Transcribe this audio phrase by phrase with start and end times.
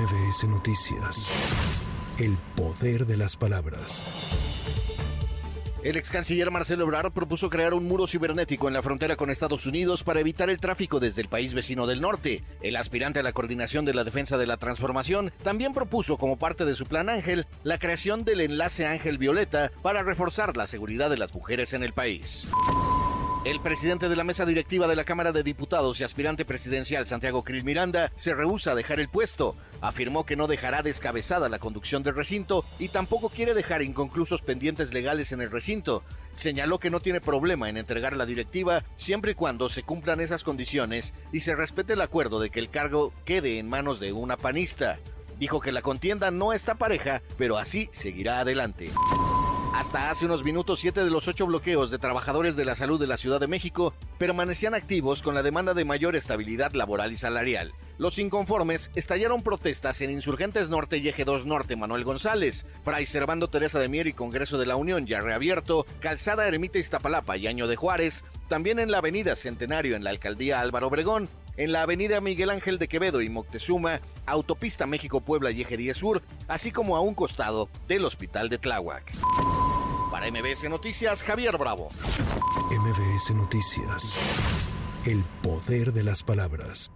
[0.00, 1.30] MBS Noticias.
[2.18, 4.02] El poder de las palabras.
[5.82, 9.66] El ex canciller Marcelo Ebrard propuso crear un muro cibernético en la frontera con Estados
[9.66, 12.42] Unidos para evitar el tráfico desde el país vecino del norte.
[12.62, 16.64] El aspirante a la coordinación de la defensa de la transformación también propuso como parte
[16.64, 21.18] de su plan Ángel la creación del enlace Ángel Violeta para reforzar la seguridad de
[21.18, 22.50] las mujeres en el país.
[23.42, 27.42] El presidente de la mesa directiva de la Cámara de Diputados y aspirante presidencial Santiago
[27.42, 29.56] Krill Miranda se rehúsa a dejar el puesto.
[29.80, 34.92] Afirmó que no dejará descabezada la conducción del recinto y tampoco quiere dejar inconclusos pendientes
[34.92, 36.04] legales en el recinto.
[36.34, 40.44] Señaló que no tiene problema en entregar la directiva siempre y cuando se cumplan esas
[40.44, 44.36] condiciones y se respete el acuerdo de que el cargo quede en manos de una
[44.36, 44.98] panista.
[45.38, 48.90] Dijo que la contienda no está pareja, pero así seguirá adelante.
[49.72, 53.06] Hasta hace unos minutos, siete de los ocho bloqueos de trabajadores de la salud de
[53.06, 57.72] la Ciudad de México permanecían activos con la demanda de mayor estabilidad laboral y salarial.
[57.96, 63.48] Los inconformes estallaron protestas en Insurgentes Norte y Eje 2 Norte Manuel González, Fray Servando
[63.48, 67.68] Teresa de Mier y Congreso de la Unión ya reabierto, Calzada Ermita Iztapalapa y Año
[67.68, 72.20] de Juárez, también en la Avenida Centenario en la Alcaldía Álvaro Obregón, en la Avenida
[72.20, 77.00] Miguel Ángel de Quevedo y Moctezuma, Autopista México-Puebla y Eje 10 Sur, así como a
[77.00, 79.12] un costado del Hospital de Tláhuac.
[80.20, 81.88] Para MBS Noticias, Javier Bravo.
[82.70, 84.18] MBS Noticias.
[85.06, 86.90] El poder de las palabras.